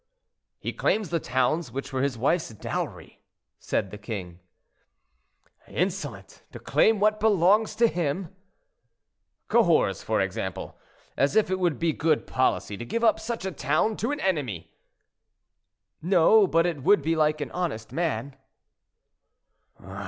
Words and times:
"He 0.57 0.73
claims 0.73 1.09
the 1.11 1.19
towns 1.19 1.71
which 1.71 1.93
were 1.93 2.01
his 2.01 2.17
wife's 2.17 2.49
dowry," 2.49 3.21
said 3.59 3.91
the 3.91 3.99
king. 3.99 4.39
"Insolent! 5.67 6.41
to 6.53 6.57
claim 6.57 6.99
what 6.99 7.19
belongs 7.19 7.75
to 7.75 7.87
him." 7.87 8.35
"Cahors, 9.47 10.01
for 10.03 10.19
example; 10.19 10.75
as 11.15 11.35
if 11.35 11.51
it 11.51 11.59
would 11.59 11.77
be 11.77 11.93
good 11.93 12.25
policy 12.25 12.77
to 12.77 12.83
give 12.83 13.03
up 13.03 13.19
such 13.19 13.45
a 13.45 13.51
town 13.51 13.95
to 13.97 14.09
an 14.11 14.19
enemy." 14.21 14.71
"No; 16.01 16.47
but 16.47 16.65
it 16.65 16.81
would 16.81 17.03
be 17.03 17.15
like 17.15 17.39
an 17.39 17.51
honest 17.51 17.91
man." 17.91 18.35